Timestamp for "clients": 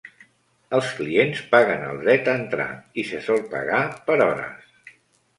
0.99-1.41